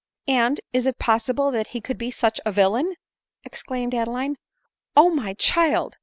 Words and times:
r" 0.27 0.33
And 0.47 0.59
is 0.73 0.87
it 0.87 0.97
possible 0.97 1.51
that 1.51 1.67
he 1.77 1.79
could 1.79 1.99
be 1.99 2.09
such 2.09 2.41
a 2.43 2.51
villain?" 2.51 2.85
t 2.93 2.95
exclaimed 3.43 3.93
Adeline." 3.93 4.37
Oh 4.97 5.11
my 5.11 5.35
child 5.35 5.97